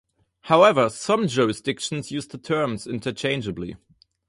However, 0.45 0.89
some 0.89 1.27
jurisdictions 1.27 2.09
use 2.09 2.25
the 2.25 2.39
terms 2.39 2.87
interchangeably. 2.87 3.75